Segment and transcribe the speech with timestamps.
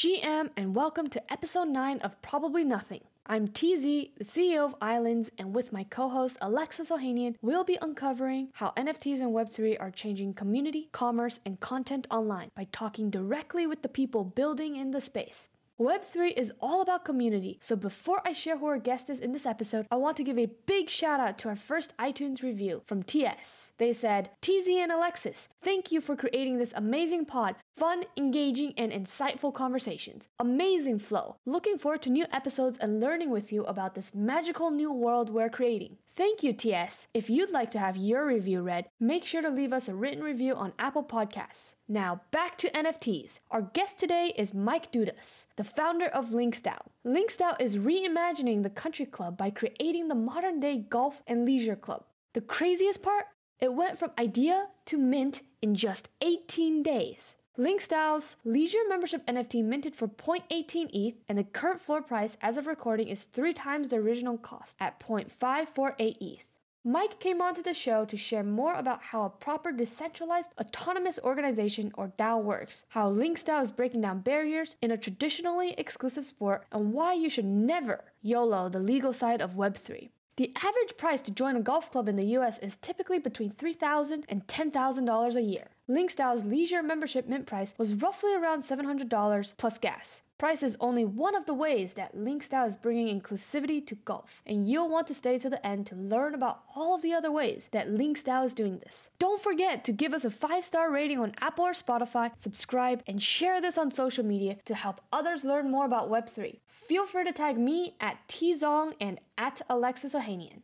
[0.00, 3.02] GM, and welcome to episode 9 of Probably Nothing.
[3.26, 3.82] I'm TZ,
[4.16, 8.72] the CEO of Islands, and with my co host Alexis Ohanian, we'll be uncovering how
[8.78, 13.90] NFTs and Web3 are changing community, commerce, and content online by talking directly with the
[13.90, 15.50] people building in the space.
[15.80, 19.46] Web3 is all about community, so before I share who our guest is in this
[19.46, 23.02] episode, I want to give a big shout out to our first iTunes review from
[23.02, 23.72] TS.
[23.78, 27.54] They said, TZ and Alexis, thank you for creating this amazing pod.
[27.74, 30.28] Fun, engaging, and insightful conversations.
[30.38, 31.36] Amazing flow.
[31.46, 35.48] Looking forward to new episodes and learning with you about this magical new world we're
[35.48, 35.96] creating.
[36.20, 37.06] Thank you, TS.
[37.14, 40.22] If you'd like to have your review read, make sure to leave us a written
[40.22, 41.76] review on Apple Podcasts.
[41.88, 43.38] Now, back to NFTs.
[43.50, 46.76] Our guest today is Mike Dudas, the founder of LinksDAO.
[47.06, 52.04] LinksDAO is reimagining the country club by creating the modern day golf and leisure club.
[52.34, 53.24] The craziest part?
[53.58, 57.36] It went from idea to mint in just 18 days.
[57.58, 62.68] LinksDAO's leisure membership NFT minted for 0.18 ETH, and the current floor price as of
[62.68, 66.44] recording is three times the original cost at 0.548 ETH.
[66.84, 71.92] Mike came onto the show to share more about how a proper decentralized autonomous organization
[71.98, 76.92] or DAO works, how LinksDAO is breaking down barriers in a traditionally exclusive sport, and
[76.92, 80.10] why you should never YOLO the legal side of Web3.
[80.40, 84.24] The average price to join a golf club in the US is typically between $3,000
[84.26, 85.68] and $10,000 a year.
[85.86, 90.22] LinksDAO's leisure membership mint price was roughly around $700 plus gas.
[90.38, 94.66] Price is only one of the ways that LinksDAO is bringing inclusivity to golf, and
[94.66, 97.68] you'll want to stay to the end to learn about all of the other ways
[97.72, 99.10] that LinksDAO is doing this.
[99.18, 103.60] Don't forget to give us a 5-star rating on Apple or Spotify, subscribe, and share
[103.60, 106.60] this on social media to help others learn more about Web3.
[106.90, 110.62] Feel free to tag me at tzong and at Alexis Ohanian.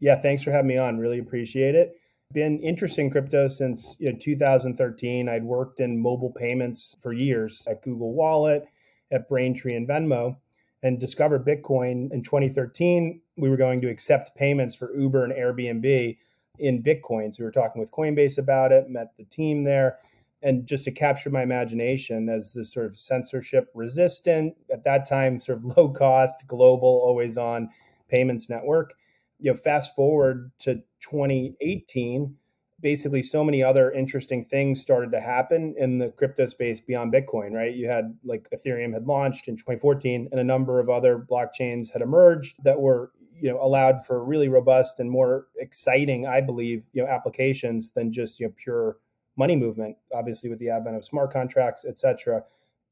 [0.00, 0.96] Yeah, thanks for having me on.
[0.96, 1.94] Really appreciate it
[2.32, 5.28] been interested in crypto since you know, 2013.
[5.28, 8.66] I'd worked in mobile payments for years at Google Wallet,
[9.10, 10.36] at Braintree, and Venmo,
[10.82, 13.20] and discovered Bitcoin in 2013.
[13.36, 16.18] We were going to accept payments for Uber and Airbnb
[16.58, 17.34] in Bitcoin.
[17.34, 19.98] So we were talking with Coinbase about it, met the team there.
[20.42, 25.40] And just to capture my imagination as this sort of censorship resistant, at that time,
[25.40, 27.70] sort of low cost, global, always on
[28.08, 28.94] payments network
[29.38, 32.34] you know, fast forward to 2018,
[32.80, 37.52] basically so many other interesting things started to happen in the crypto space beyond Bitcoin,
[37.52, 37.74] right?
[37.74, 42.02] You had like Ethereum had launched in 2014 and a number of other blockchains had
[42.02, 47.02] emerged that were, you know, allowed for really robust and more exciting, I believe, you
[47.02, 48.96] know, applications than just, you know, pure
[49.38, 52.42] money movement, obviously with the advent of smart contracts, et cetera.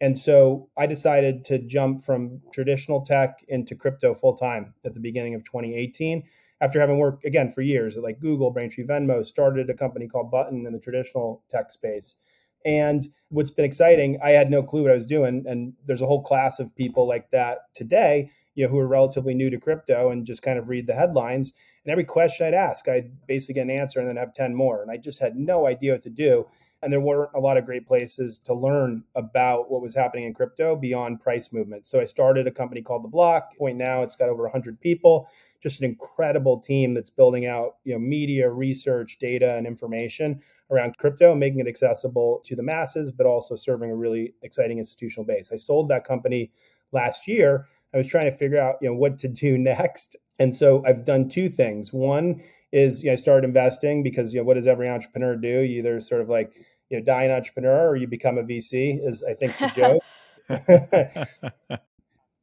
[0.00, 5.00] And so I decided to jump from traditional tech into crypto full time at the
[5.00, 6.22] beginning of 2018.
[6.60, 10.30] After having worked again for years at like Google, Braintree, Venmo, started a company called
[10.30, 12.16] Button in the traditional tech space.
[12.64, 15.44] And what's been exciting, I had no clue what I was doing.
[15.46, 19.34] And there's a whole class of people like that today, you know, who are relatively
[19.34, 21.52] new to crypto and just kind of read the headlines.
[21.84, 24.82] And every question I'd ask, I'd basically get an answer and then have 10 more.
[24.82, 26.46] And I just had no idea what to do
[26.82, 30.34] and there weren't a lot of great places to learn about what was happening in
[30.34, 31.86] crypto beyond price movement.
[31.86, 33.56] So I started a company called The Block.
[33.56, 35.28] Point now, it's got over 100 people.
[35.62, 40.40] Just an incredible team that's building out, you know, media, research, data, and information
[40.70, 45.24] around crypto, making it accessible to the masses, but also serving a really exciting institutional
[45.24, 45.52] base.
[45.52, 46.52] I sold that company
[46.92, 47.66] last year.
[47.94, 50.16] I was trying to figure out, you know, what to do next.
[50.38, 51.92] And so I've done two things.
[51.92, 52.42] One
[52.72, 55.60] is you know start investing because you know what does every entrepreneur do?
[55.60, 56.52] You either sort of like
[56.90, 60.02] you know die an entrepreneur or you become a VC is I think the joke.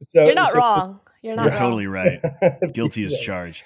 [0.09, 0.99] so, you're not so, wrong.
[1.21, 1.43] You're not.
[1.43, 1.59] You're wrong.
[1.59, 2.19] totally right.
[2.73, 3.65] Guilty as charged.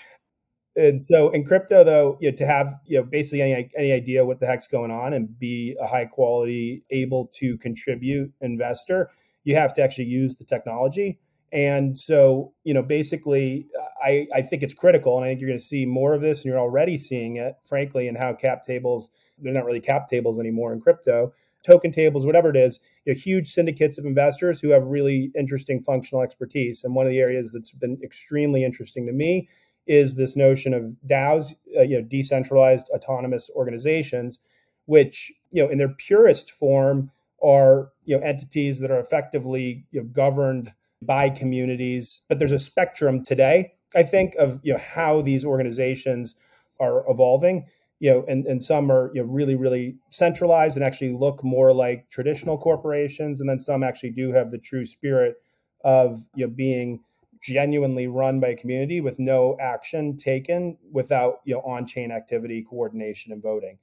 [0.75, 4.25] And so in crypto, though, you know, to have you know basically any any idea
[4.25, 9.09] what the heck's going on and be a high quality, able to contribute investor,
[9.43, 11.19] you have to actually use the technology.
[11.51, 13.67] And so, you know, basically,
[14.03, 16.39] I, I think it's critical, and I think you're going to see more of this,
[16.39, 20.39] and you're already seeing it, frankly, in how cap tables, they're not really cap tables
[20.39, 21.33] anymore in crypto,
[21.65, 25.81] token tables, whatever it is, you know, huge syndicates of investors who have really interesting
[25.81, 26.83] functional expertise.
[26.83, 29.47] And one of the areas that's been extremely interesting to me
[29.85, 34.39] is this notion of DAOs, uh, you know, decentralized autonomous organizations,
[34.85, 37.11] which, you know, in their purest form
[37.41, 42.23] are, you know, entities that are effectively you know, governed by communities.
[42.29, 46.35] But there's a spectrum today, I think, of you know how these organizations
[46.79, 47.67] are evolving.
[47.99, 51.73] You know, and, and some are you know really, really centralized and actually look more
[51.73, 55.35] like traditional corporations, and then some actually do have the true spirit
[55.83, 56.99] of you know being
[57.41, 63.31] genuinely run by a community with no action taken without you know on-chain activity, coordination,
[63.31, 63.77] and voting.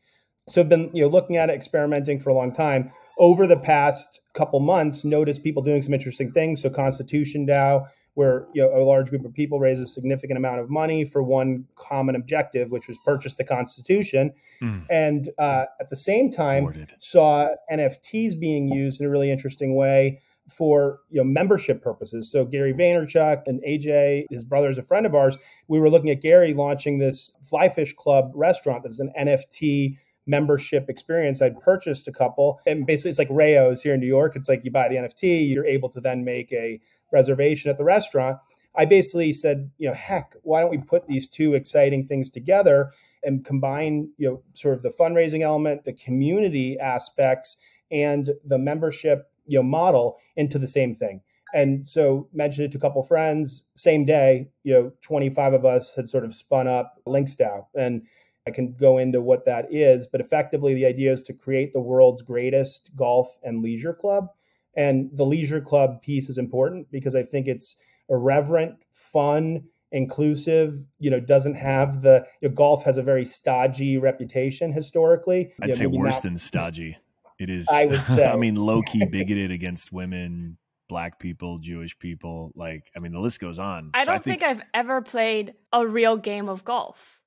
[0.49, 2.93] So I've been you know looking at it, experimenting for a long time.
[3.19, 6.63] Over the past couple months, noticed people doing some interesting things.
[6.63, 10.61] So Constitution DAO, where you know a large group of people raise a significant amount
[10.61, 14.33] of money for one common objective, which was purchase the Constitution,
[14.63, 14.85] mm.
[14.91, 20.21] and uh, at the same time saw NFTs being used in a really interesting way
[20.49, 22.31] for you know membership purposes.
[22.31, 25.39] So Gary Vaynerchuk and AJ, his brother, is a friend of ours.
[25.69, 31.43] We were looking at Gary launching this Flyfish Club restaurant that's an NFT membership experience.
[31.43, 34.37] I'd purchased a couple, and basically it's like Rao's here in New York.
[34.37, 36.81] It's like you buy the NFT, you're able to then make a
[37.13, 38.39] reservation at the restaurant.
[38.77, 42.93] I basically said, you know, heck, why don't we put these two exciting things together
[43.23, 47.57] and combine, you know, sort of the fundraising element, the community aspects,
[47.91, 51.21] and the membership you know model into the same thing
[51.55, 55.95] and so mentioned it to a couple friends same day you know 25 of us
[55.95, 58.03] had sort of spun up linksdao and
[58.47, 61.81] i can go into what that is but effectively the idea is to create the
[61.81, 64.29] world's greatest golf and leisure club
[64.77, 67.77] and the leisure club piece is important because i think it's
[68.09, 69.63] irreverent fun
[69.93, 75.53] inclusive you know doesn't have the you know, golf has a very stodgy reputation historically
[75.63, 76.97] i'd you know, say worse not, than stodgy
[77.39, 77.67] it is.
[77.71, 78.27] I would say.
[78.27, 80.59] I mean, low key bigoted against women,
[80.89, 82.53] black people, Jewish people.
[82.55, 83.91] Like, I mean, the list goes on.
[83.95, 87.21] I so don't I think, think I've ever played a real game of golf.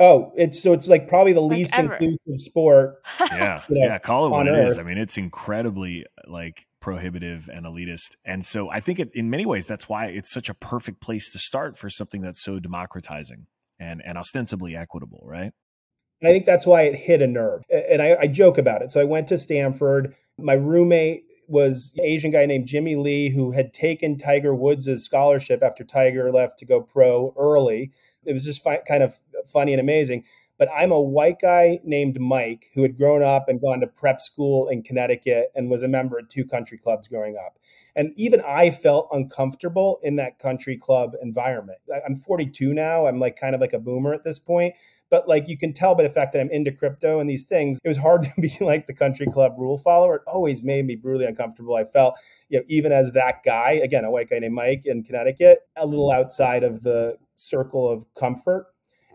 [0.00, 1.94] Oh, it's so it's like probably the like least ever.
[1.94, 3.02] inclusive sport.
[3.20, 3.98] Yeah, you know, yeah.
[3.98, 4.78] Call it what it is.
[4.78, 9.46] I mean, it's incredibly like prohibitive and elitist, and so I think it, in many
[9.46, 13.46] ways that's why it's such a perfect place to start for something that's so democratizing
[13.78, 15.52] and and ostensibly equitable, right?
[16.20, 17.62] And I think that's why it hit a nerve.
[17.70, 18.90] And I, I joke about it.
[18.90, 20.14] So I went to Stanford.
[20.38, 25.62] My roommate was an Asian guy named Jimmy Lee who had taken Tiger Woods' scholarship
[25.62, 27.92] after Tiger left to go pro early.
[28.26, 29.16] It was just fi- kind of
[29.46, 30.24] funny and amazing.
[30.56, 34.20] But I'm a white guy named Mike who had grown up and gone to prep
[34.20, 37.58] school in Connecticut and was a member of two country clubs growing up.
[37.96, 41.78] And even I felt uncomfortable in that country club environment.
[42.06, 43.06] I'm 42 now.
[43.06, 44.74] I'm like kind of like a boomer at this point
[45.14, 47.78] but like you can tell by the fact that I'm into crypto and these things,
[47.84, 50.16] it was hard to be like the country club rule follower.
[50.16, 51.76] It always made me brutally uncomfortable.
[51.76, 52.16] I felt,
[52.48, 55.86] you know, even as that guy, again, a white guy named Mike in Connecticut, a
[55.86, 58.66] little outside of the circle of comfort.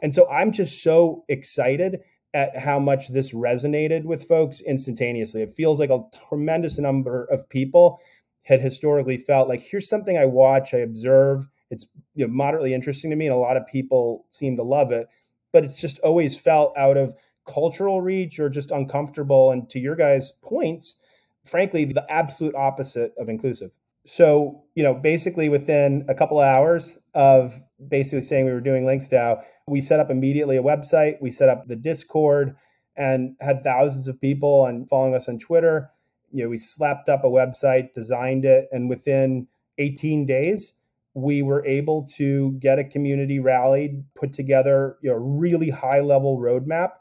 [0.01, 1.99] And so I'm just so excited
[2.33, 5.41] at how much this resonated with folks instantaneously.
[5.41, 7.99] It feels like a tremendous number of people
[8.43, 13.09] had historically felt like here's something I watch, I observe, it's you know, moderately interesting
[13.09, 15.09] to me, and a lot of people seem to love it
[15.51, 17.15] but it's just always felt out of
[17.45, 19.51] cultural reach or just uncomfortable.
[19.51, 20.97] And to your guys' points,
[21.43, 23.71] frankly, the absolute opposite of inclusive.
[24.05, 28.83] So, you know, basically within a couple of hours of basically saying we were doing
[28.85, 32.55] LinksDAO, we set up immediately a website, we set up the Discord
[32.95, 35.89] and had thousands of people and following us on Twitter.
[36.31, 39.47] You know, we slapped up a website, designed it, and within
[39.77, 40.78] 18 days,
[41.13, 45.99] we were able to get a community rallied, put together you know, a really high
[45.99, 46.91] level roadmap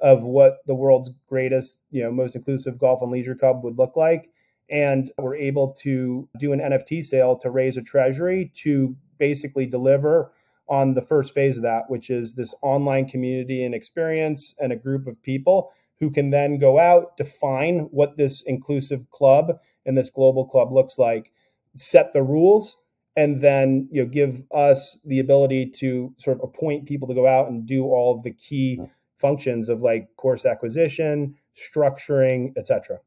[0.00, 3.96] of what the world's greatest, you know, most inclusive golf and leisure club would look
[3.96, 4.30] like.
[4.70, 10.32] And we're able to do an NFT sale to raise a treasury to basically deliver
[10.68, 14.76] on the first phase of that, which is this online community and experience and a
[14.76, 20.10] group of people who can then go out, define what this inclusive club and this
[20.10, 21.32] global club looks like,
[21.74, 22.76] set the rules,
[23.18, 27.26] and then you know give us the ability to sort of appoint people to go
[27.26, 28.80] out and do all of the key
[29.16, 32.98] functions of like course acquisition structuring etc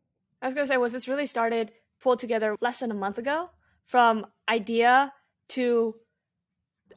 [0.42, 3.18] i was going to say was this really started pulled together less than a month
[3.18, 3.50] ago?
[3.86, 5.14] From idea
[5.50, 5.96] to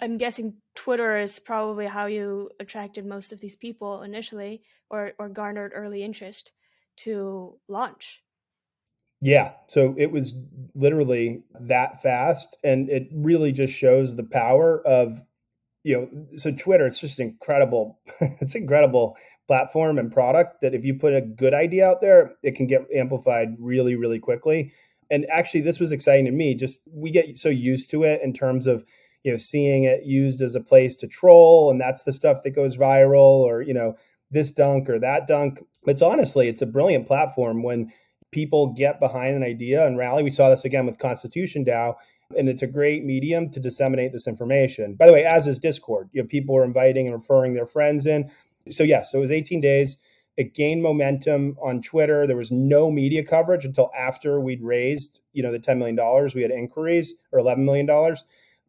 [0.00, 5.28] i'm guessing twitter is probably how you attracted most of these people initially or or
[5.28, 6.52] garnered early interest
[6.96, 8.22] to launch
[9.24, 9.52] yeah.
[9.68, 10.34] So it was
[10.74, 12.58] literally that fast.
[12.62, 15.24] And it really just shows the power of,
[15.82, 17.98] you know, so Twitter, it's just incredible.
[18.20, 19.16] it's incredible
[19.46, 22.86] platform and product that if you put a good idea out there, it can get
[22.94, 24.74] amplified really, really quickly.
[25.10, 26.54] And actually, this was exciting to me.
[26.54, 28.84] Just we get so used to it in terms of,
[29.22, 32.50] you know, seeing it used as a place to troll, and that's the stuff that
[32.50, 33.96] goes viral, or, you know,
[34.30, 35.60] this dunk or that dunk.
[35.86, 37.90] It's honestly, it's a brilliant platform when
[38.34, 40.24] people get behind an idea and rally.
[40.24, 41.94] We saw this again with Constitution DAO,
[42.36, 44.94] and it's a great medium to disseminate this information.
[44.94, 48.06] By the way, as is Discord, you know, people are inviting and referring their friends
[48.06, 48.28] in.
[48.70, 49.98] So yes, so it was 18 days.
[50.36, 52.26] It gained momentum on Twitter.
[52.26, 55.96] There was no media coverage until after we'd raised, you know, the $10 million.
[56.34, 58.16] We had inquiries or $11 million.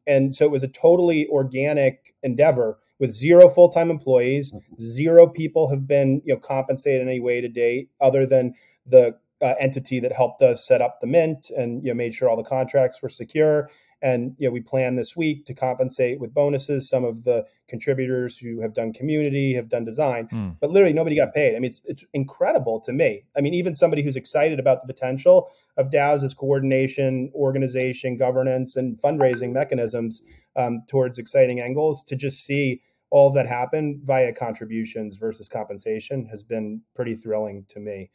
[0.06, 4.54] And so it was a totally organic endeavor with zero full-time employees.
[4.54, 4.76] Mm-hmm.
[4.78, 8.54] Zero people have been, you know, compensated in any way to date other than
[8.86, 12.30] the uh, entity that helped us set up the mint and you know made sure
[12.30, 13.70] all the contracts were secure
[14.02, 18.38] and you know, we plan this week to compensate with bonuses some of the contributors
[18.38, 20.56] who have done community, have done design, mm.
[20.60, 21.56] but literally nobody got paid.
[21.56, 23.24] I mean, it's it's incredible to me.
[23.36, 28.76] I mean, even somebody who's excited about the potential of DAOs as coordination, organization, governance,
[28.76, 30.22] and fundraising mechanisms
[30.56, 36.26] um, towards exciting angles to just see all of that happen via contributions versus compensation
[36.26, 38.12] has been pretty thrilling to me.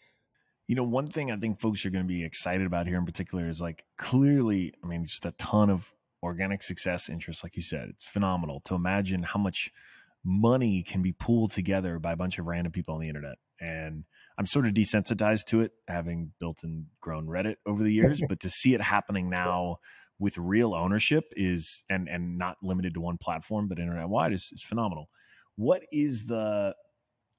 [0.70, 3.04] You know, one thing I think folks are going to be excited about here in
[3.04, 7.62] particular is like clearly, I mean, just a ton of organic success interest, like you
[7.62, 7.88] said.
[7.88, 9.72] It's phenomenal to imagine how much
[10.24, 13.38] money can be pooled together by a bunch of random people on the internet.
[13.60, 14.04] And
[14.38, 18.38] I'm sort of desensitized to it, having built and grown Reddit over the years, but
[18.38, 19.78] to see it happening now
[20.20, 24.50] with real ownership is and and not limited to one platform, but internet wide is,
[24.52, 25.08] is phenomenal.
[25.56, 26.76] What is the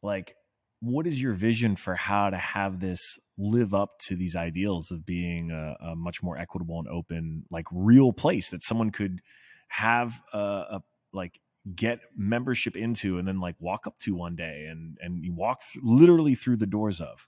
[0.03, 0.35] like
[0.81, 5.05] what is your vision for how to have this live up to these ideals of
[5.05, 9.21] being a, a much more equitable and open, like real place that someone could
[9.69, 10.83] have a, a,
[11.13, 11.39] like
[11.75, 15.61] get membership into and then like walk up to one day and and you walk
[15.71, 17.27] th- literally through the doors of?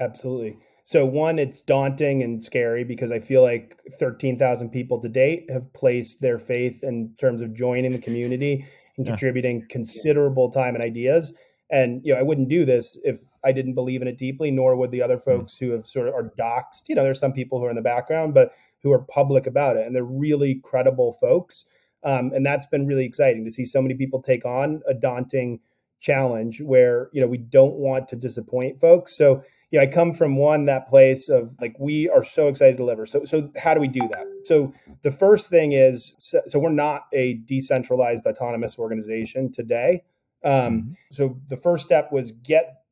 [0.00, 0.58] Absolutely.
[0.84, 5.72] So one it's daunting and scary because i feel like 13,000 people to date have
[5.74, 8.64] placed their faith in terms of joining the community
[8.96, 9.12] and yeah.
[9.12, 11.36] contributing considerable time and ideas
[11.70, 14.76] and you know, I wouldn't do this if I didn't believe in it deeply, nor
[14.76, 15.38] would the other mm-hmm.
[15.38, 16.88] folks who have sort of are doxxed.
[16.88, 19.76] You know, there's some people who are in the background, but who are public about
[19.76, 21.64] it, and they're really credible folks.
[22.04, 25.60] Um, and that's been really exciting to see so many people take on a daunting
[25.98, 29.16] challenge where you know we don't want to disappoint folks.
[29.16, 32.72] So you know, I come from one that place of like we are so excited
[32.72, 33.06] to deliver.
[33.06, 34.24] So so how do we do that?
[34.44, 40.04] So the first thing is so, so we're not a decentralized autonomous organization today.
[40.44, 40.90] Um, mm-hmm.
[41.12, 42.82] So the first step was get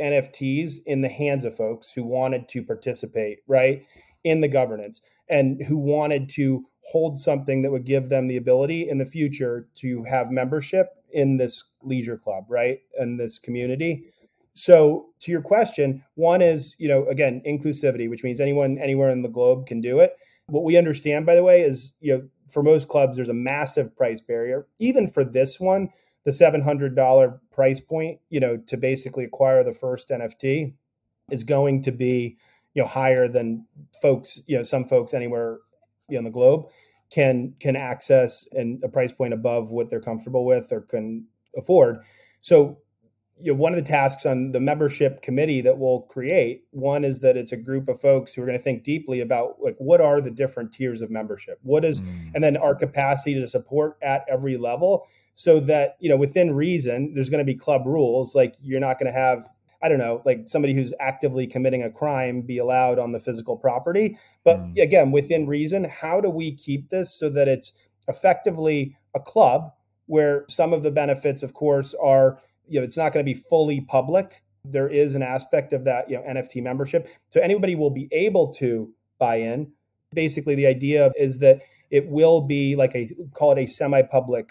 [0.00, 3.84] NFTs in the hands of folks who wanted to participate, right,
[4.24, 8.88] in the governance and who wanted to hold something that would give them the ability
[8.88, 14.12] in the future to have membership in this leisure club, right, in this community.
[14.54, 19.22] So to your question, one is, you know, again, inclusivity, which means anyone anywhere in
[19.22, 20.16] the globe can do it.
[20.46, 23.94] What we understand, by the way, is, you know, for most clubs, there's a massive
[23.96, 24.66] price barrier.
[24.78, 25.90] Even for this one,
[26.26, 30.74] the $700 price point, you know, to basically acquire the first NFT
[31.30, 32.36] is going to be,
[32.74, 33.64] you know, higher than
[34.02, 35.60] folks, you know, some folks anywhere
[36.08, 36.66] you know, in the globe
[37.12, 41.24] can can access and a price point above what they're comfortable with or can
[41.56, 41.98] afford.
[42.40, 42.78] So,
[43.40, 47.20] you know, one of the tasks on the membership committee that we'll create, one is
[47.20, 50.00] that it's a group of folks who are going to think deeply about like what
[50.00, 51.60] are the different tiers of membership?
[51.62, 52.32] What is mm.
[52.34, 55.06] and then our capacity to support at every level
[55.36, 58.98] so that you know within reason there's going to be club rules like you're not
[58.98, 59.46] going to have
[59.82, 63.56] i don't know like somebody who's actively committing a crime be allowed on the physical
[63.56, 64.18] property.
[64.44, 64.82] But mm.
[64.82, 67.74] again within reason how do we keep this so that it's
[68.08, 69.72] effectively a club
[70.06, 73.38] where some of the benefits of course are you know it's not going to be
[73.38, 74.42] fully public.
[74.64, 77.08] There is an aspect of that you know nft membership.
[77.28, 79.70] So anybody will be able to buy in.
[80.14, 84.50] Basically the idea is that it will be like a call it a semi-public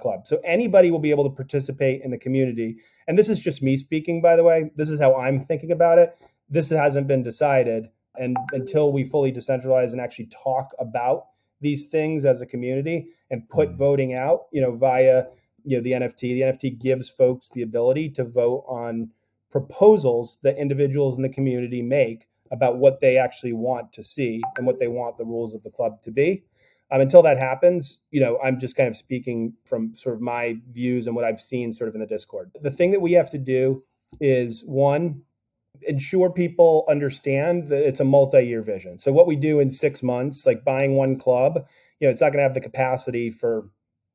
[0.00, 0.26] club.
[0.26, 2.76] So anybody will be able to participate in the community.
[3.06, 4.70] And this is just me speaking, by the way.
[4.76, 6.16] This is how I'm thinking about it.
[6.48, 7.88] This hasn't been decided.
[8.16, 11.26] And until we fully decentralize and actually talk about
[11.60, 13.78] these things as a community and put mm-hmm.
[13.78, 15.24] voting out, you know, via
[15.64, 16.20] you know the NFT.
[16.20, 19.10] The NFT gives folks the ability to vote on
[19.50, 24.66] proposals that individuals in the community make about what they actually want to see and
[24.66, 26.44] what they want the rules of the club to be.
[26.94, 30.56] Um, until that happens, you know, I'm just kind of speaking from sort of my
[30.70, 32.52] views and what I've seen sort of in the Discord.
[32.62, 33.82] The thing that we have to do
[34.20, 35.22] is one,
[35.82, 39.00] ensure people understand that it's a multi-year vision.
[39.00, 41.66] So what we do in six months, like buying one club,
[41.98, 43.68] you know, it's not going to have the capacity for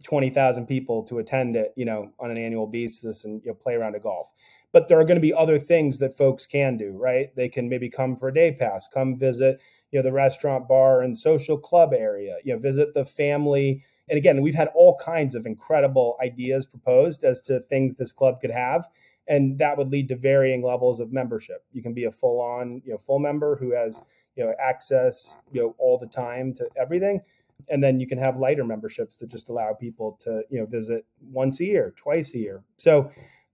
[0.06, 3.74] 20,000 people to attend it, you know, on an annual basis and you know, play
[3.74, 4.32] around a golf.
[4.72, 7.36] But there are going to be other things that folks can do, right?
[7.36, 9.60] They can maybe come for a day pass, come visit,
[9.92, 13.84] you know the restaurant bar and social club area you know visit the family.
[14.08, 18.42] And again we've had all kinds of incredible ideas proposed as to things this club
[18.42, 18.88] could have
[19.28, 21.64] and that would lead to varying levels of membership.
[21.72, 24.02] You can be a full on you know full member who has
[24.36, 27.22] you know access you know all the time to everything
[27.70, 31.06] and then you can have lighter memberships that just allow people to you know visit
[31.22, 32.64] once a year twice a year.
[32.78, 33.12] So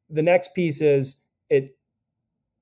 [0.09, 1.17] the next piece is
[1.49, 1.77] it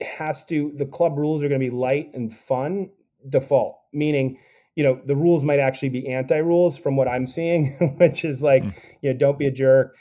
[0.01, 2.89] has to the club rules are going to be light and fun
[3.27, 4.37] default, meaning,
[4.75, 8.41] you know, the rules might actually be anti rules from what I'm seeing, which is
[8.41, 8.75] like, mm.
[9.01, 9.95] you know, don't be a jerk,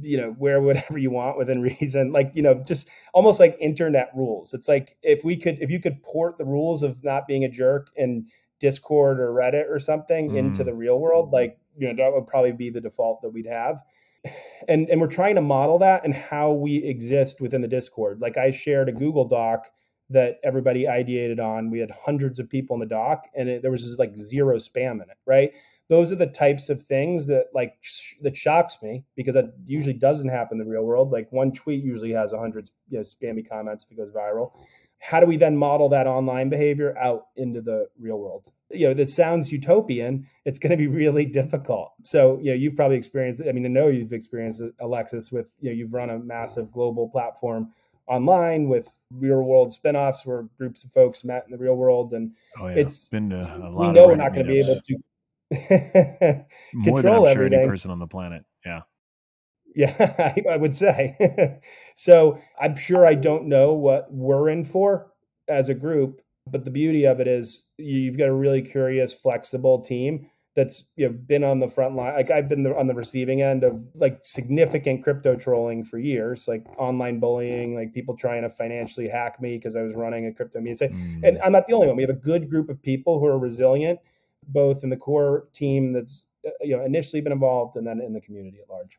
[0.00, 4.10] you know wear whatever you want within reason like you know just almost like internet
[4.14, 7.44] rules it's like if we could if you could port the rules of not being
[7.44, 8.26] a jerk in
[8.60, 10.36] discord or reddit or something mm.
[10.36, 13.46] into the real world like you know that would probably be the default that we'd
[13.46, 13.80] have
[14.68, 18.36] and and we're trying to model that and how we exist within the discord like
[18.36, 19.68] i shared a google doc
[20.10, 23.70] that everybody ideated on we had hundreds of people in the doc and it, there
[23.70, 25.52] was just like zero spam in it right
[25.88, 29.94] those are the types of things that like sh- that shocks me because that usually
[29.94, 31.10] doesn't happen in the real world.
[31.10, 34.52] Like one tweet usually has a hundred you know, spammy comments if it goes viral.
[35.00, 38.52] How do we then model that online behavior out into the real world?
[38.70, 40.26] You know, that sounds utopian.
[40.44, 41.92] It's going to be really difficult.
[42.02, 43.42] So, you know, you've probably experienced.
[43.48, 45.32] I mean, I know you've experienced it, Alexis.
[45.32, 47.72] With you know, you've run a massive global platform
[48.08, 52.32] online with real world spinoffs where groups of folks met in the real world, and
[52.58, 52.74] oh, yeah.
[52.74, 53.88] it's been a lot.
[53.88, 54.96] We know we're not going to be able to
[56.74, 58.44] More than I'm sure any person on the planet.
[58.64, 58.82] Yeah.
[59.74, 61.60] Yeah, I, I would say.
[61.96, 65.12] so I'm sure I don't know what we're in for
[65.48, 69.80] as a group, but the beauty of it is you've got a really curious, flexible
[69.80, 72.14] team that's you know been on the front line.
[72.14, 76.66] Like I've been on the receiving end of like significant crypto trolling for years, like
[76.76, 80.60] online bullying, like people trying to financially hack me because I was running a crypto
[80.60, 80.88] media.
[80.88, 81.20] Mm.
[81.22, 81.94] And I'm not the only one.
[81.94, 84.00] We have a good group of people who are resilient
[84.48, 88.12] both in the core team that's uh, you know initially been involved and then in
[88.12, 88.98] the community at large.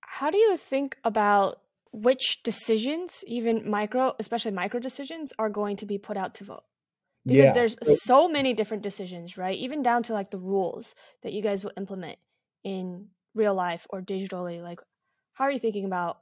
[0.00, 1.60] How do you think about
[1.92, 6.64] which decisions, even micro, especially micro decisions, are going to be put out to vote?
[7.28, 7.52] Because yeah.
[7.52, 9.56] there's so many different decisions, right?
[9.58, 12.18] Even down to like the rules that you guys will implement
[12.64, 14.62] in real life or digitally.
[14.62, 14.80] Like,
[15.34, 16.18] how are you thinking about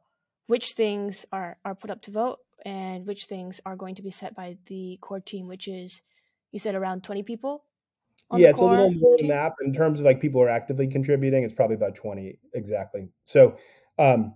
[0.47, 4.11] which things are are put up to vote and which things are going to be
[4.11, 6.03] set by the core team, which is
[6.53, 7.65] you said around 20 people
[8.35, 9.53] yeah, it's a little more than that.
[9.65, 13.09] In terms of like people are actively contributing, it's probably about 20 exactly.
[13.25, 13.57] So
[13.99, 14.35] um,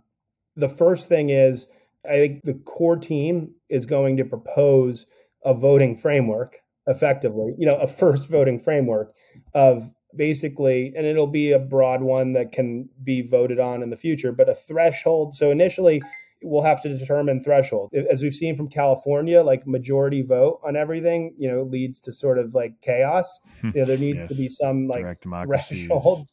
[0.56, 1.70] the first thing is
[2.04, 5.06] I think the core team is going to propose
[5.44, 6.56] a voting framework
[6.86, 9.14] effectively, you know, a first voting framework
[9.54, 13.96] of basically, and it'll be a broad one that can be voted on in the
[13.96, 15.34] future, but a threshold.
[15.34, 16.02] So initially,
[16.42, 17.92] we'll have to determine threshold.
[18.10, 22.38] As we've seen from California, like majority vote on everything, you know, leads to sort
[22.38, 23.40] of like chaos.
[23.62, 24.28] You know, there needs yes.
[24.28, 26.28] to be some like threshold.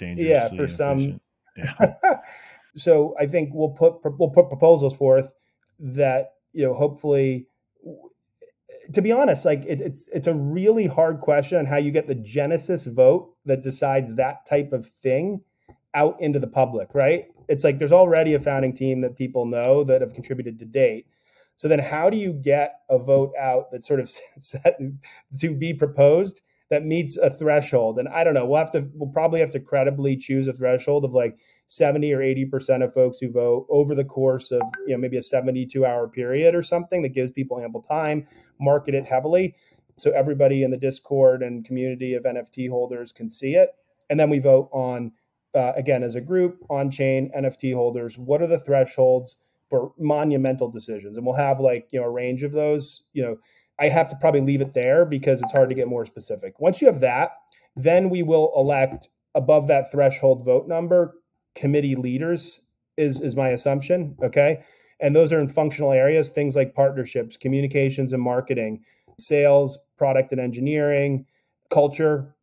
[0.00, 1.20] Yeah, for some.
[1.56, 1.94] Yeah.
[2.76, 5.34] so I think we'll put we'll put proposals forth
[5.78, 7.48] that you know hopefully.
[8.92, 12.06] To be honest, like it, it's it's a really hard question on how you get
[12.06, 15.40] the Genesis vote that decides that type of thing
[15.94, 17.28] out into the public, right?
[17.48, 21.06] it's like there's already a founding team that people know that have contributed to date.
[21.56, 24.08] So then, how do you get a vote out that sort of
[24.40, 24.78] set
[25.38, 27.98] to be proposed that meets a threshold?
[27.98, 28.46] And I don't know.
[28.46, 28.88] We'll have to.
[28.94, 32.92] We'll probably have to credibly choose a threshold of like seventy or eighty percent of
[32.92, 36.62] folks who vote over the course of you know maybe a seventy-two hour period or
[36.62, 38.26] something that gives people ample time.
[38.58, 39.54] Market it heavily
[39.96, 43.70] so everybody in the Discord and community of NFT holders can see it,
[44.10, 45.12] and then we vote on
[45.54, 49.38] uh, again as a group on chain nft holders what are the thresholds
[49.70, 51.16] for monumental decisions?
[51.16, 53.04] And we'll have like you know a range of those.
[53.12, 53.36] You know
[53.80, 56.58] i have to probably leave it there because it's hard to get more specific.
[56.60, 57.32] Once you have that
[57.76, 61.14] then we will elect above that threshold vote number
[61.54, 62.60] committee leaders
[62.96, 64.64] is is my assumption okay?
[65.00, 68.84] And those are in functional areas things like partnerships communications and marketing
[69.18, 71.26] sales product and engineering
[71.70, 72.34] culture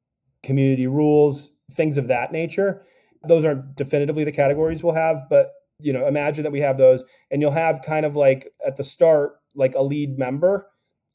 [0.44, 2.86] community rules things of that nature.
[3.28, 7.04] Those aren't definitively the categories we'll have, but you know, imagine that we have those,
[7.32, 10.68] and you'll have kind of like at the start, like a lead member,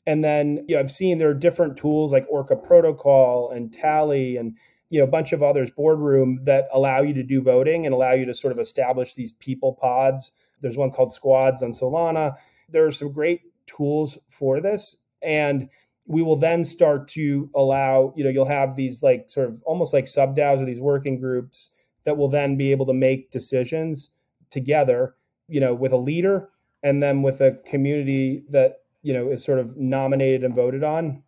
[0.06, 4.36] and then you know, I've seen there are different tools like Orca Protocol and Tally
[4.36, 4.56] and
[4.88, 8.12] you know a bunch of others, Boardroom that allow you to do voting and allow
[8.12, 10.32] you to sort of establish these people pods.
[10.60, 12.36] There's one called Squads on Solana.
[12.68, 15.68] There are some great tools for this, and
[16.08, 19.92] we will then start to allow you know you'll have these like sort of almost
[19.92, 21.72] like sub DAOs or these working groups
[22.06, 24.10] that will then be able to make decisions
[24.50, 25.14] together,
[25.48, 26.48] you know, with a leader
[26.82, 31.22] and then with a community that, you know, is sort of nominated and voted on.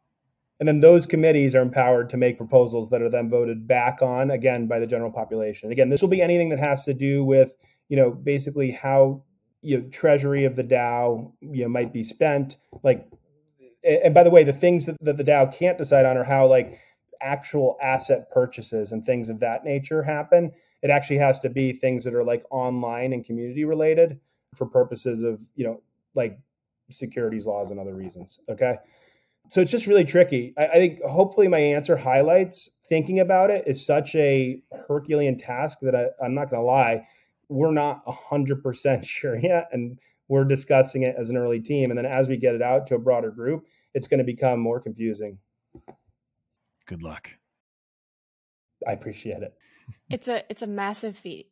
[0.61, 4.31] And then those committees are empowered to make proposals that are then voted back on
[4.31, 5.71] again by the general population.
[5.71, 7.55] Again, this will be anything that has to do with,
[7.88, 9.23] you know, basically how
[9.62, 12.57] you know treasury of the DAO, you know, might be spent.
[12.83, 13.09] Like
[13.85, 16.49] and by the way, the things that, that the DAO can't decide on are how
[16.49, 16.79] like
[17.21, 22.05] actual asset purchases and things of that nature happen it actually has to be things
[22.05, 24.21] that are like online and community related
[24.55, 25.81] for purposes of you know
[26.14, 26.38] like
[26.90, 28.77] securities laws and other reasons okay
[29.49, 33.65] so it's just really tricky I, I, think hopefully my answer highlights thinking about it
[33.67, 37.07] is such a herculean task that I, i'm not going to lie
[37.49, 39.69] we're not 100% sure yet.
[39.73, 41.91] And we're discussing it as an early team.
[41.91, 44.61] And then as we get it out to a broader group, it's going to become
[44.61, 45.39] more confusing.
[46.87, 47.31] Good luck.
[48.87, 49.55] I appreciate it.
[50.11, 51.49] It's a it's a massive feat.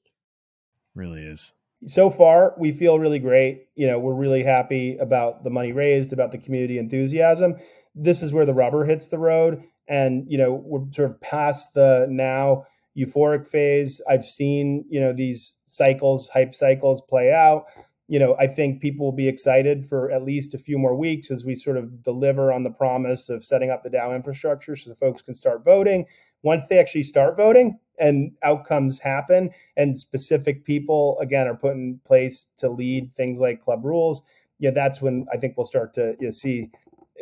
[0.94, 1.52] Really is.
[1.86, 3.68] So far, we feel really great.
[3.74, 7.56] You know, we're really happy about the money raised, about the community enthusiasm.
[7.96, 9.62] This is where the rubber hits the road.
[9.88, 14.00] And, you know, we're sort of past the now euphoric phase.
[14.08, 17.64] I've seen, you know, these cycles, hype cycles play out.
[18.08, 21.30] You know, I think people will be excited for at least a few more weeks
[21.30, 24.90] as we sort of deliver on the promise of setting up the DAO infrastructure so
[24.90, 26.06] the folks can start voting.
[26.42, 31.98] Once they actually start voting and outcomes happen, and specific people again are put in
[32.04, 34.22] place to lead things like club rules,
[34.58, 36.70] yeah, that's when I think we'll start to you know, see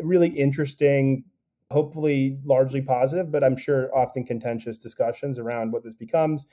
[0.05, 1.25] really interesting
[1.71, 6.47] hopefully largely positive, but I'm sure often contentious discussions around what this becomes.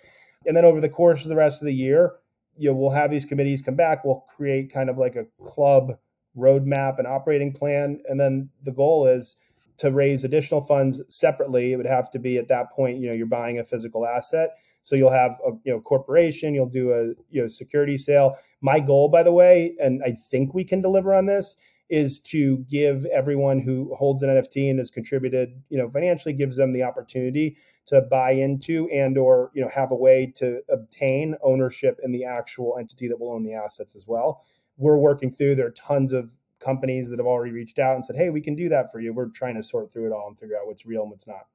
[0.45, 2.13] And then over the course of the rest of the year,
[2.57, 4.03] you know, we'll have these committees come back.
[4.03, 5.97] We'll create kind of like a club
[6.37, 8.01] roadmap and operating plan.
[8.07, 9.37] And then the goal is
[9.77, 11.73] to raise additional funds separately.
[11.73, 14.51] It would have to be at that point, you know, you're buying a physical asset.
[14.83, 18.35] So you'll have a you know corporation, you'll do a you know security sale.
[18.61, 21.55] My goal, by the way, and I think we can deliver on this,
[21.91, 26.55] is to give everyone who holds an NFT and has contributed, you know, financially, gives
[26.55, 31.35] them the opportunity to buy into and or you know have a way to obtain
[31.43, 34.43] ownership in the actual entity that will own the assets as well.
[34.77, 35.55] We're working through.
[35.55, 38.55] There are tons of companies that have already reached out and said, "Hey, we can
[38.55, 40.85] do that for you." We're trying to sort through it all and figure out what's
[40.85, 41.47] real and what's not.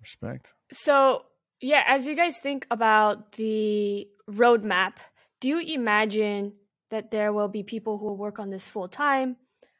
[0.00, 0.54] Respect.
[0.70, 1.24] So
[1.60, 4.94] yeah, as you guys think about the roadmap,
[5.40, 6.52] do you imagine
[6.92, 9.36] that there will be people who will work on this full time?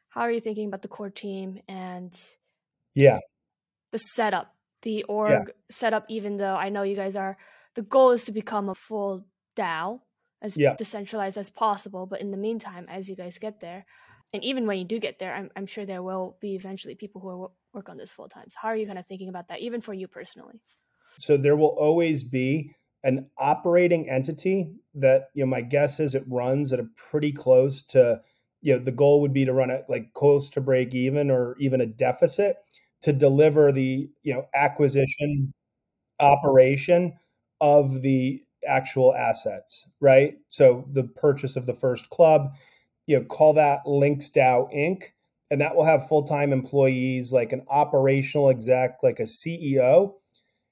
[0.09, 2.13] How are you thinking about the core team and
[2.95, 3.19] yeah,
[3.91, 5.53] the setup, the org yeah.
[5.69, 6.05] setup?
[6.09, 7.37] Even though I know you guys are,
[7.75, 10.01] the goal is to become a full DAO
[10.41, 10.75] as yeah.
[10.75, 12.07] decentralized as possible.
[12.07, 13.85] But in the meantime, as you guys get there,
[14.33, 17.21] and even when you do get there, I'm, I'm sure there will be eventually people
[17.21, 18.45] who will work on this full time.
[18.49, 20.59] So how are you kind of thinking about that, even for you personally?
[21.19, 26.23] So there will always be an operating entity that you know my guess is it
[26.27, 28.21] runs at a pretty close to
[28.61, 31.55] you know the goal would be to run it like close to break even or
[31.59, 32.57] even a deficit
[33.01, 35.53] to deliver the you know acquisition
[36.19, 37.13] operation
[37.61, 40.35] of the actual assets right?
[40.49, 42.53] So the purchase of the first club
[43.07, 45.03] you know call that links dao inc.
[45.51, 50.15] And that will have full-time employees like an operational exec like a ceo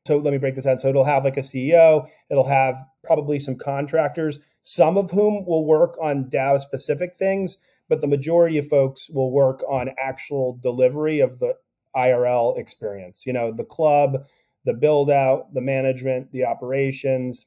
[0.06, 0.78] so let me break this down.
[0.78, 5.66] So it'll have like a CEO, it'll have probably some contractors, some of whom will
[5.66, 11.20] work on DAO specific things, but the majority of folks will work on actual delivery
[11.20, 11.56] of the
[11.96, 13.26] IRL experience.
[13.26, 14.26] You know, the club,
[14.66, 17.46] the build out, the management, the operations,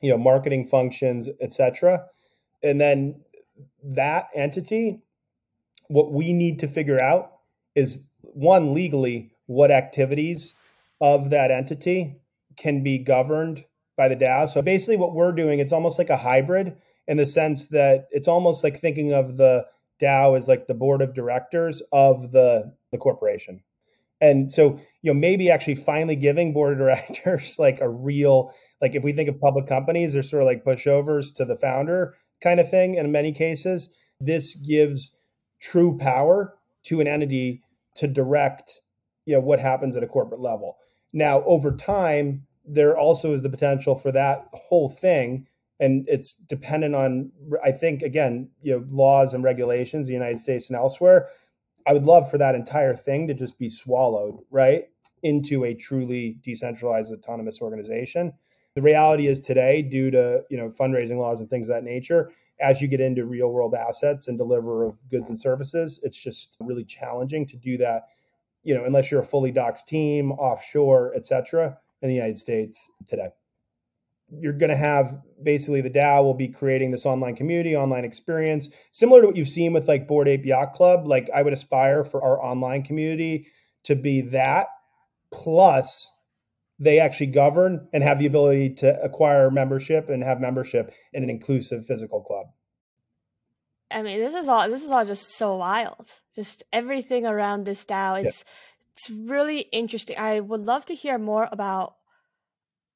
[0.00, 2.04] you know, marketing functions, etc.
[2.62, 3.20] And then
[3.82, 5.02] that entity,
[5.88, 7.32] what we need to figure out
[7.74, 10.54] is one legally what activities
[11.04, 12.16] of that entity
[12.56, 13.62] can be governed
[13.94, 14.48] by the DAO.
[14.48, 18.26] So basically, what we're doing, it's almost like a hybrid in the sense that it's
[18.26, 19.66] almost like thinking of the
[20.00, 23.62] DAO as like the board of directors of the the corporation.
[24.22, 28.94] And so, you know, maybe actually finally giving board of directors like a real, like
[28.94, 32.60] if we think of public companies, they're sort of like pushovers to the founder kind
[32.60, 32.94] of thing.
[32.94, 35.14] in many cases, this gives
[35.60, 37.62] true power to an entity
[37.96, 38.80] to direct,
[39.26, 40.78] you know, what happens at a corporate level.
[41.14, 45.46] Now, over time, there also is the potential for that whole thing,
[45.78, 47.30] and it's dependent on,
[47.64, 51.28] I think, again, you know, laws and regulations, the United States and elsewhere.
[51.86, 54.88] I would love for that entire thing to just be swallowed, right,
[55.22, 58.32] into a truly decentralized autonomous organization.
[58.74, 62.32] The reality is today, due to you know fundraising laws and things of that nature,
[62.60, 66.56] as you get into real world assets and deliver of goods and services, it's just
[66.58, 68.08] really challenging to do that
[68.64, 72.90] you know, unless you're a fully doxed team, offshore, et cetera, in the United States
[73.06, 73.28] today.
[74.30, 78.70] You're going to have basically the DAO will be creating this online community, online experience,
[78.90, 81.06] similar to what you've seen with like Bored Ape Yacht Club.
[81.06, 83.46] Like I would aspire for our online community
[83.84, 84.66] to be that
[85.30, 86.10] plus
[86.78, 91.30] they actually govern and have the ability to acquire membership and have membership in an
[91.30, 92.46] inclusive physical club.
[93.94, 96.10] I mean, this is all this is all just so wild.
[96.34, 98.24] Just everything around this DAO.
[98.24, 98.92] It's yeah.
[98.92, 100.18] it's really interesting.
[100.18, 101.94] I would love to hear more about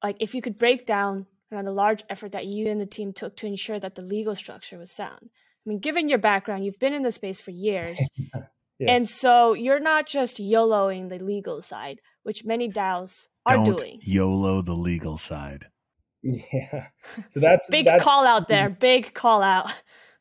[0.03, 3.13] like if you could break down around the large effort that you and the team
[3.13, 5.29] took to ensure that the legal structure was sound.
[5.65, 7.99] I mean, given your background, you've been in the space for years.
[8.79, 8.91] yeah.
[8.93, 13.99] And so you're not just YOLOing the legal side, which many DAOs are Don't doing.
[14.01, 15.67] YOLO the legal side.
[16.21, 16.87] Yeah.
[17.29, 18.69] So that's big that's, call out there.
[18.69, 19.73] Big call out.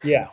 [0.04, 0.28] Yeah.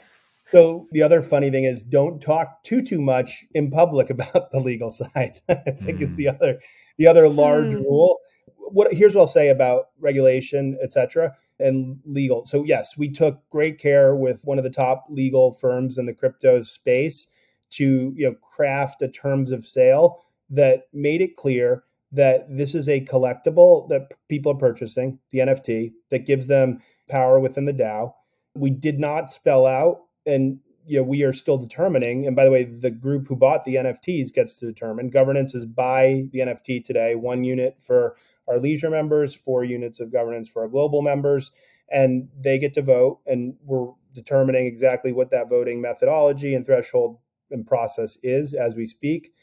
[0.52, 4.60] So the other funny thing is don't talk too too much in public about the
[4.60, 5.40] legal side.
[5.50, 6.02] I think mm.
[6.02, 6.60] is the other
[6.98, 7.82] the other large hmm.
[7.82, 8.20] rule.
[8.58, 12.46] What here's what I'll say about regulation, etc and legal.
[12.46, 16.14] So yes, we took great care with one of the top legal firms in the
[16.14, 17.28] crypto space
[17.72, 22.88] to you know craft a terms of sale that made it clear that this is
[22.88, 26.80] a collectible that people are purchasing, the NFT, that gives them
[27.10, 28.14] power within the DAO.
[28.54, 32.28] We did not spell out, and you know, we are still determining.
[32.28, 35.10] And by the way, the group who bought the NFTs gets to determine.
[35.10, 38.16] Governance is buy the NFT today, one unit for
[38.48, 41.52] our leisure members, four units of governance for our global members,
[41.90, 43.20] and they get to vote.
[43.26, 47.18] And we're determining exactly what that voting methodology and threshold
[47.50, 49.34] and process is as we speak.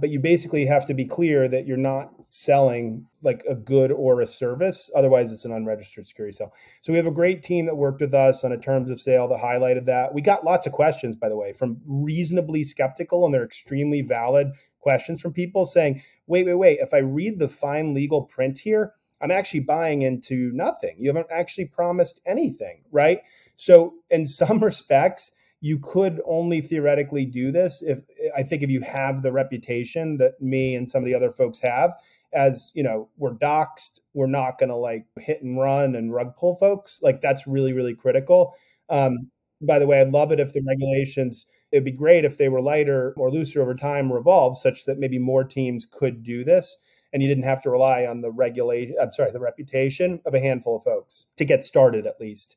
[0.00, 4.20] But you basically have to be clear that you're not selling like a good or
[4.20, 4.90] a service.
[4.94, 6.52] Otherwise, it's an unregistered security sale.
[6.82, 9.28] So we have a great team that worked with us on a terms of sale
[9.28, 10.14] that highlighted that.
[10.14, 14.52] We got lots of questions, by the way, from reasonably skeptical, and they're extremely valid
[14.80, 18.94] questions from people saying, wait, wait, wait, if I read the fine legal print here,
[19.20, 20.96] I'm actually buying into nothing.
[20.98, 23.20] You haven't actually promised anything, right?
[23.56, 28.00] So, in some respects, you could only theoretically do this if
[28.36, 31.58] I think if you have the reputation that me and some of the other folks
[31.60, 31.94] have,
[32.32, 36.36] as you know, we're doxxed, we're not going to like hit and run and rug
[36.36, 37.00] pull folks.
[37.02, 38.54] Like that's really, really critical.
[38.88, 42.48] Um, by the way, I'd love it if the regulations it'd be great if they
[42.48, 46.44] were lighter or looser over time or evolved such that maybe more teams could do
[46.44, 46.80] this
[47.12, 50.40] and you didn't have to rely on the regulate I'm sorry, the reputation of a
[50.40, 52.56] handful of folks to get started at least.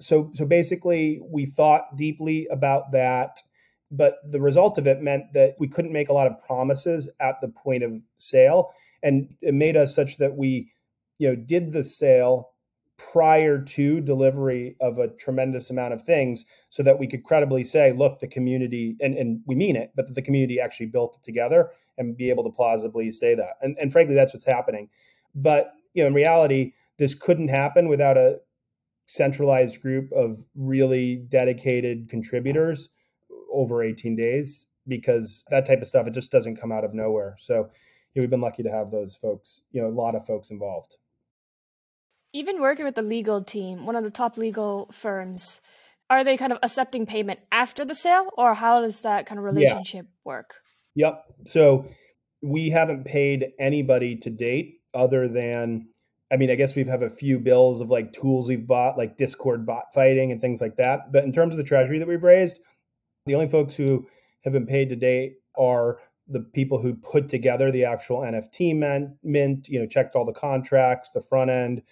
[0.00, 3.38] So so basically we thought deeply about that
[3.90, 7.36] but the result of it meant that we couldn't make a lot of promises at
[7.40, 10.72] the point of sale and it made us such that we
[11.18, 12.50] you know did the sale
[12.96, 17.92] prior to delivery of a tremendous amount of things so that we could credibly say,
[17.92, 21.24] look, the community, and, and we mean it, but that the community actually built it
[21.24, 23.54] together and be able to plausibly say that.
[23.62, 24.88] And, and frankly, that's what's happening.
[25.34, 28.38] But you know, in reality, this couldn't happen without a
[29.06, 32.88] centralized group of really dedicated contributors
[33.52, 37.36] over 18 days because that type of stuff, it just doesn't come out of nowhere.
[37.38, 40.24] So you know, we've been lucky to have those folks, you know, a lot of
[40.24, 40.96] folks involved
[42.34, 45.60] even working with the legal team, one of the top legal firms,
[46.10, 49.44] are they kind of accepting payment after the sale, or how does that kind of
[49.44, 50.20] relationship yeah.
[50.24, 50.56] work?
[50.96, 51.24] Yep.
[51.46, 51.88] So
[52.42, 55.88] we haven't paid anybody to date other than,
[56.34, 59.16] I mean, I guess we have a few bills of like tools we've bought, like
[59.16, 61.12] Discord bot fighting and things like that.
[61.12, 62.58] But in terms of the treasury that we've raised,
[63.26, 64.08] the only folks who
[64.42, 68.76] have been paid to date are the people who put together the actual NFT
[69.22, 71.82] mint, you know, checked all the contracts, the front end,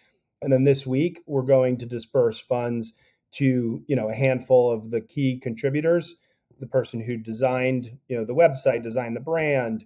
[0.41, 2.97] and then this week, we're going to disperse funds
[3.35, 6.17] to, you know, a handful of the key contributors,
[6.59, 9.85] the person who designed, you know, the website, designed the brand,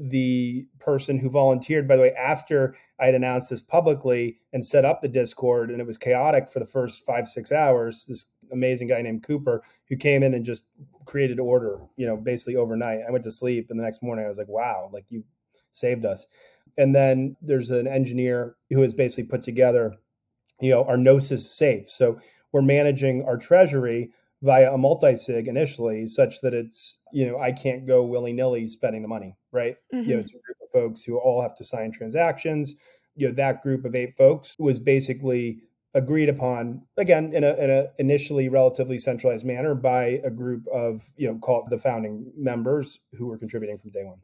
[0.00, 4.84] the person who volunteered, by the way, after I had announced this publicly and set
[4.84, 8.06] up the Discord, and it was chaotic for the first five, six hours.
[8.06, 10.64] This amazing guy named Cooper who came in and just
[11.04, 13.00] created order, you know, basically overnight.
[13.06, 15.24] I went to sleep, and the next morning I was like, wow, like you
[15.72, 16.26] saved us.
[16.78, 19.96] And then there's an engineer who has basically put together,
[20.60, 21.90] you know, our Gnosis safe.
[21.90, 22.20] So
[22.52, 24.10] we're managing our treasury
[24.42, 29.08] via a multi-sig initially, such that it's, you know, I can't go willy-nilly spending the
[29.08, 29.76] money, right?
[29.94, 30.08] Mm-hmm.
[30.08, 32.74] You know, it's a group of folks who all have to sign transactions.
[33.14, 35.62] You know, that group of eight folks was basically
[35.94, 41.02] agreed upon again in a, in a initially relatively centralized manner by a group of
[41.18, 44.16] you know called the founding members who were contributing from day one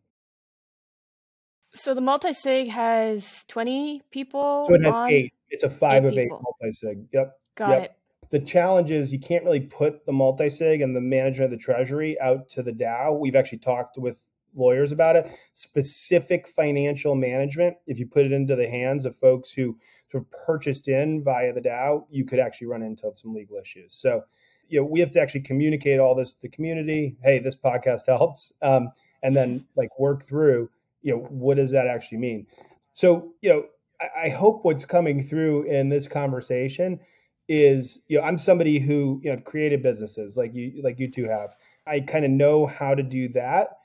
[1.75, 4.65] so the multi sig has 20 people.
[4.69, 5.11] So it has on?
[5.11, 5.33] eight.
[5.51, 7.07] It's a five eight of eight multi sig.
[7.13, 7.41] Yep.
[7.57, 7.83] Got yep.
[7.85, 7.93] it.
[8.31, 11.63] The challenge is you can't really put the multi sig and the management of the
[11.63, 13.19] treasury out to the DAO.
[13.19, 15.31] We've actually talked with lawyers about it.
[15.53, 19.77] Specific financial management, if you put it into the hands of folks who
[20.09, 23.95] sort of purchased in via the DAO, you could actually run into some legal issues.
[23.95, 24.25] So,
[24.69, 27.17] you know, we have to actually communicate all this to the community.
[27.23, 28.91] Hey, this podcast helps, um,
[29.23, 30.71] and then like work through
[31.03, 32.47] you know, what does that actually mean?
[32.93, 33.65] So, you know,
[34.01, 37.01] I, I hope what's coming through in this conversation
[37.49, 41.25] is, you know, I'm somebody who, you know, created businesses like you, like you two
[41.25, 41.57] have.
[41.87, 43.79] I kind of know how to do that.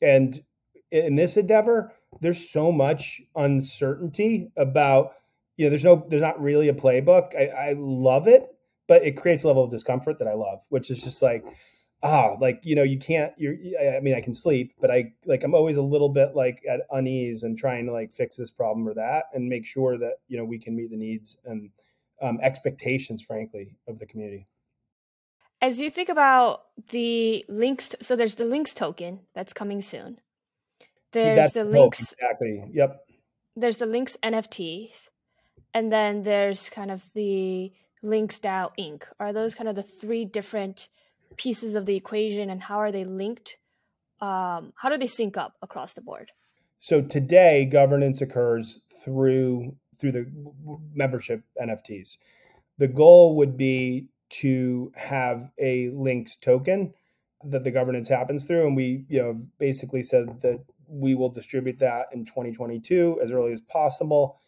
[0.00, 0.38] And
[0.90, 5.12] in this endeavor, there's so much uncertainty about,
[5.56, 7.34] you know, there's no, there's not really a playbook.
[7.36, 8.46] I, I love it,
[8.86, 11.44] but it creates a level of discomfort that I love, which is just like,
[12.04, 13.32] ah, like you know, you can't.
[13.36, 13.54] You're.
[13.80, 16.80] I mean, I can sleep, but I like I'm always a little bit like at
[16.90, 20.36] unease and trying to like fix this problem or that, and make sure that you
[20.36, 21.70] know we can meet the needs and
[22.24, 24.46] um, expectations, frankly, of the community.
[25.60, 30.18] As you think about the links, so there's the links token that's coming soon.
[31.12, 32.64] There's that's the links exactly.
[32.72, 33.06] Yep.
[33.56, 35.08] There's the links NFTs,
[35.72, 39.04] and then there's kind of the links DAO Inc.
[39.20, 40.88] Are those kind of the three different
[41.36, 43.56] pieces of the equation and how are they linked?
[44.20, 46.30] Um, how do they sync up across the board?
[46.78, 50.30] So today, governance occurs through through the
[50.94, 52.18] membership NFTs.
[52.78, 56.92] The goal would be to have a links token
[57.44, 61.78] that the governance happens through, and we you know basically said that we will distribute
[61.78, 64.38] that in 2022 as early as possible,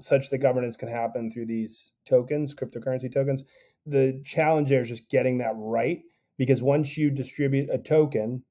[0.00, 3.44] such that governance can happen through these tokens, cryptocurrency tokens.
[3.86, 6.02] The challenge there is just getting that right
[6.38, 8.42] because once you distribute a token,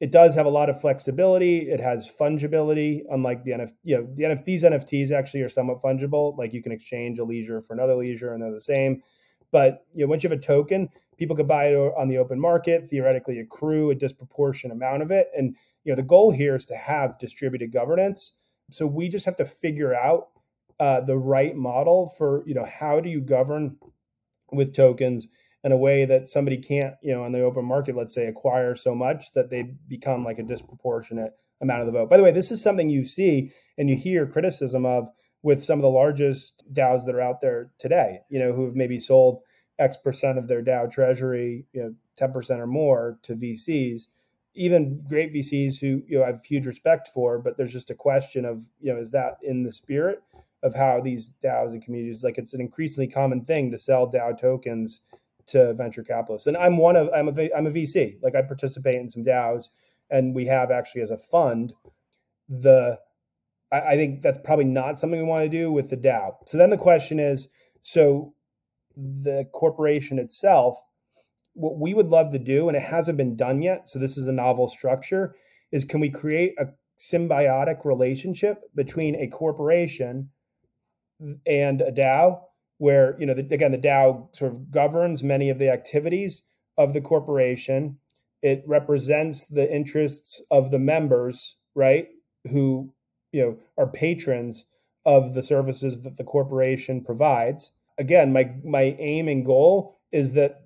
[0.00, 1.70] it does have a lot of flexibility.
[1.70, 3.72] It has fungibility, unlike the NFT.
[3.84, 6.36] You know, the NF, these NFTs actually are somewhat fungible.
[6.38, 9.02] Like you can exchange a leisure for another leisure, and they're the same.
[9.52, 12.40] But you know, once you have a token, people could buy it on the open
[12.40, 15.28] market, theoretically accrue a disproportionate amount of it.
[15.36, 18.38] And you know, the goal here is to have distributed governance.
[18.70, 20.28] So we just have to figure out
[20.78, 23.76] uh, the right model for you know how do you govern
[24.50, 25.28] with tokens
[25.62, 28.74] in a way that somebody can't, you know, on the open market, let's say, acquire
[28.74, 32.08] so much that they become like a disproportionate amount of the vote.
[32.08, 35.08] By the way, this is something you see and you hear criticism of
[35.42, 38.74] with some of the largest DAOs that are out there today, you know, who have
[38.74, 39.40] maybe sold
[39.78, 44.02] X percent of their DAO treasury, you know, 10% or more to VCs,
[44.54, 47.94] even great VCs who, you know, I have huge respect for, but there's just a
[47.94, 50.22] question of, you know, is that in the spirit
[50.62, 54.38] of how these DAOs and communities, like it's an increasingly common thing to sell DAO
[54.38, 55.00] tokens
[55.50, 56.46] to venture capitalists.
[56.46, 58.16] And I'm one of I'm a I'm a VC.
[58.22, 59.70] Like I participate in some DAOs,
[60.10, 61.72] and we have actually as a fund
[62.48, 62.98] the.
[63.72, 66.34] I, I think that's probably not something we want to do with the DAO.
[66.46, 67.48] So then the question is,
[67.82, 68.34] so
[68.96, 70.76] the corporation itself,
[71.54, 73.88] what we would love to do, and it hasn't been done yet.
[73.88, 75.34] So this is a novel structure.
[75.72, 76.66] Is can we create a
[76.98, 80.30] symbiotic relationship between a corporation
[81.46, 82.40] and a DAO
[82.80, 86.42] where you know the, again the DAO sort of governs many of the activities
[86.78, 87.98] of the corporation.
[88.42, 92.08] It represents the interests of the members, right?
[92.50, 92.90] Who
[93.32, 94.64] you know are patrons
[95.04, 97.70] of the services that the corporation provides.
[97.98, 100.62] Again, my my aim and goal is that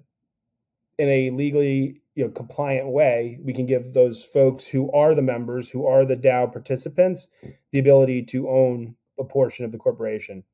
[0.98, 5.22] in a legally you know compliant way, we can give those folks who are the
[5.22, 7.26] members, who are the DAO participants,
[7.72, 10.44] the ability to own a portion of the corporation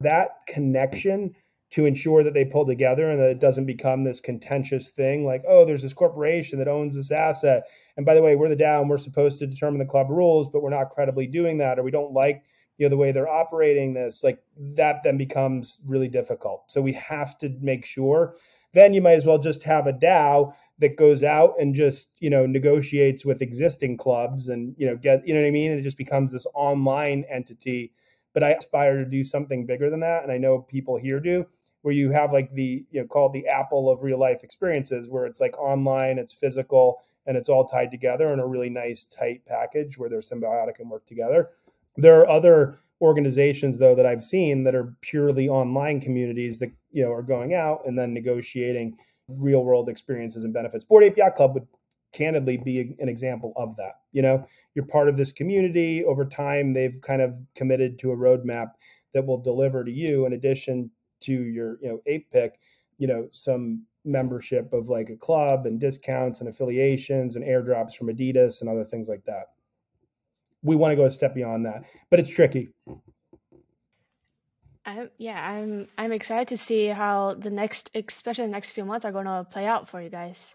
[0.00, 1.34] that connection
[1.70, 5.42] to ensure that they pull together and that it doesn't become this contentious thing like,
[5.48, 7.64] oh, there's this corporation that owns this asset.
[7.96, 10.48] And by the way, we're the DAO and we're supposed to determine the club rules,
[10.48, 12.44] but we're not credibly doing that, or we don't like
[12.78, 14.22] you know the way they're operating this.
[14.22, 16.70] Like that then becomes really difficult.
[16.70, 18.36] So we have to make sure.
[18.74, 22.30] Then you might as well just have a DAO that goes out and just you
[22.30, 25.72] know negotiates with existing clubs and you know get you know what I mean.
[25.72, 27.92] It just becomes this online entity
[28.36, 30.22] but I aspire to do something bigger than that.
[30.22, 31.46] And I know people here do,
[31.80, 35.24] where you have like the, you know, called the Apple of real life experiences, where
[35.24, 39.40] it's like online, it's physical, and it's all tied together in a really nice, tight
[39.46, 41.48] package where they're symbiotic and work together.
[41.96, 47.02] There are other organizations though that I've seen that are purely online communities that you
[47.04, 50.84] know are going out and then negotiating real world experiences and benefits.
[51.02, 51.66] Ape Yacht Club would
[52.12, 54.00] candidly be an example of that.
[54.12, 56.04] You know, you're part of this community.
[56.04, 58.72] Over time, they've kind of committed to a roadmap
[59.14, 60.90] that will deliver to you, in addition
[61.20, 62.58] to your, you know, ape pick,
[62.98, 68.08] you know, some membership of like a club and discounts and affiliations and airdrops from
[68.08, 69.46] Adidas and other things like that.
[70.62, 72.70] We want to go a step beyond that, but it's tricky.
[74.84, 79.04] I, yeah, I'm I'm excited to see how the next, especially the next few months,
[79.04, 80.54] are going to play out for you guys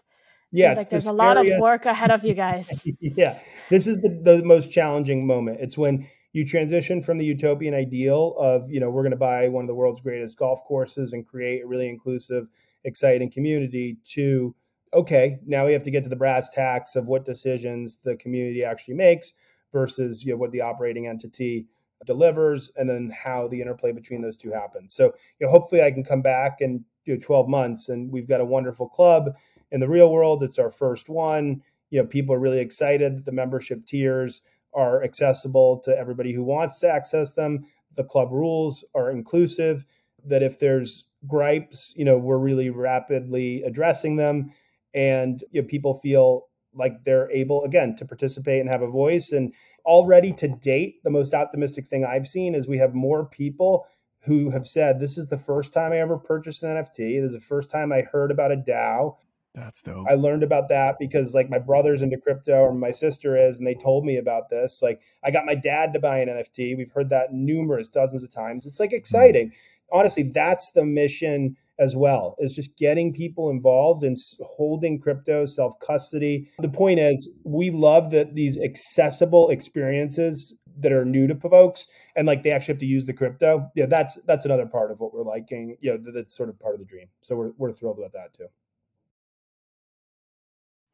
[0.52, 2.86] yeah, like there's the a lot of work ahead of you guys.
[3.00, 5.58] yeah, this is the, the most challenging moment.
[5.60, 9.48] It's when you transition from the utopian ideal of you know we're going to buy
[9.48, 12.48] one of the world's greatest golf courses and create a really inclusive,
[12.84, 14.54] exciting community to
[14.94, 18.62] okay, now we have to get to the brass tacks of what decisions the community
[18.62, 19.32] actually makes
[19.72, 21.66] versus you know what the operating entity
[22.04, 24.94] delivers and then how the interplay between those two happens.
[24.94, 25.06] So
[25.38, 28.40] you know, hopefully I can come back in you know, 12 months and we've got
[28.40, 29.34] a wonderful club
[29.72, 31.62] in the real world, it's our first one.
[31.90, 34.42] You know, people are really excited that the membership tiers
[34.74, 37.66] are accessible to everybody who wants to access them.
[37.96, 39.84] The club rules are inclusive,
[40.24, 44.52] that if there's gripes, you know, we're really rapidly addressing them.
[44.94, 49.32] and you know, people feel like they're able again to participate and have a voice
[49.32, 49.52] and
[49.84, 53.86] already to date the most optimistic thing i've seen is we have more people
[54.20, 57.32] who have said this is the first time i ever purchased an nft this is
[57.32, 59.16] the first time i heard about a dao
[59.54, 60.06] that's dope.
[60.08, 63.66] I learned about that because like my brother's into crypto or my sister is, and
[63.66, 64.80] they told me about this.
[64.82, 66.76] Like I got my dad to buy an NFT.
[66.76, 68.64] We've heard that numerous dozens of times.
[68.64, 69.48] It's like exciting.
[69.48, 69.98] Mm-hmm.
[69.98, 75.72] Honestly, that's the mission as well is just getting people involved in holding crypto self
[75.80, 81.88] custody the point is we love that these accessible experiences that are new to folks
[82.14, 85.00] and like they actually have to use the crypto yeah that's that's another part of
[85.00, 87.72] what we're liking you know that's sort of part of the dream so we're, we're
[87.72, 88.46] thrilled about that too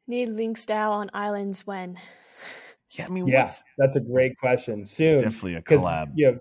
[0.09, 1.97] need links DAO on islands when
[2.91, 6.39] yeah i mean yeah that's a great question soon definitely a collab yeah you know,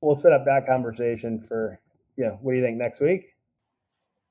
[0.00, 1.80] we'll set up that conversation for
[2.16, 3.34] yeah you know, what do you think next week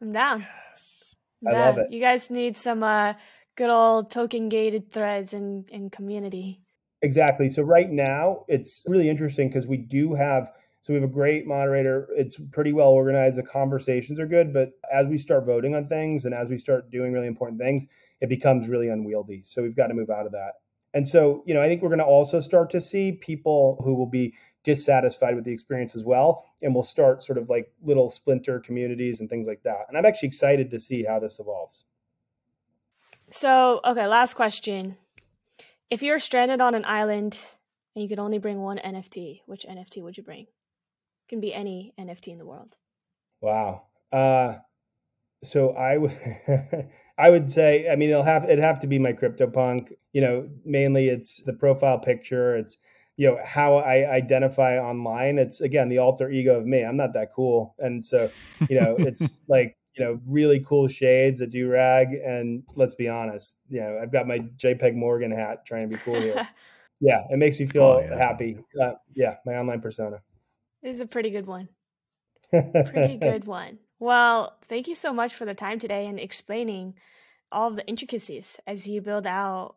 [0.01, 0.45] I'm down.
[0.71, 1.15] Yes.
[1.47, 1.91] I love it.
[1.91, 3.13] You guys need some uh,
[3.55, 6.61] good old token gated threads in, in community.
[7.01, 7.49] Exactly.
[7.49, 11.45] So right now it's really interesting because we do have so we have a great
[11.45, 12.07] moderator.
[12.11, 13.38] It's pretty well organized.
[13.38, 16.89] The conversations are good, but as we start voting on things and as we start
[16.89, 17.88] doing really important things,
[18.22, 19.43] it becomes really unwieldy.
[19.43, 20.53] So we've got to move out of that.
[20.93, 23.93] And so, you know, I think we're going to also start to see people who
[23.93, 26.45] will be dissatisfied with the experience as well.
[26.61, 29.86] And we'll start sort of like little splinter communities and things like that.
[29.88, 31.86] And I'm actually excited to see how this evolves.
[33.32, 34.97] So, okay, last question.
[35.89, 37.38] If you're stranded on an island
[37.95, 40.43] and you could only bring one NFT, which NFT would you bring?
[40.43, 42.76] It can be any NFT in the world.
[43.41, 43.84] Wow.
[44.11, 44.55] Uh,
[45.47, 46.17] so I would
[47.17, 49.93] I would say I mean it'll have it have to be my CryptoPunk.
[50.13, 52.77] You know, mainly it's the profile picture, it's
[53.15, 55.39] you know how I identify online.
[55.39, 56.83] It's again the alter ego of me.
[56.83, 58.29] I'm not that cool, and so
[58.69, 63.07] you know it's like you know really cool shades, a do rag, and let's be
[63.07, 66.47] honest, you know I've got my JPEG Morgan hat trying to be cool here.
[66.99, 68.17] yeah, it makes me feel oh, yeah.
[68.17, 68.59] happy.
[68.79, 70.21] Uh, yeah, my online persona
[70.83, 71.69] is a pretty good one.
[72.51, 73.79] pretty good one.
[73.99, 76.95] Well, thank you so much for the time today and explaining
[77.51, 79.75] all of the intricacies as you build out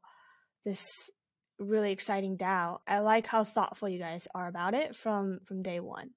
[0.65, 1.11] this
[1.59, 2.81] really exciting DAO.
[2.87, 6.11] I like how thoughtful you guys are about it from from day one,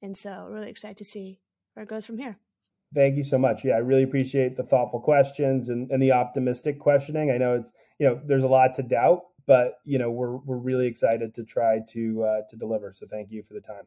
[0.00, 1.40] and so really excited to see
[1.74, 2.38] where it goes from here.
[2.94, 3.64] Thank you so much.
[3.64, 7.30] Yeah, I really appreciate the thoughtful questions and, and the optimistic questioning.
[7.30, 10.56] I know it's you know there's a lot to doubt, but you know we're we're
[10.56, 12.92] really excited to try to uh, to deliver.
[12.92, 13.84] So thank you for the time.